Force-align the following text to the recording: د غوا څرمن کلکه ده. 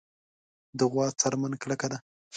د 0.77 0.79
غوا 0.91 1.07
څرمن 1.19 1.53
کلکه 1.61 1.87
ده. 1.91 1.97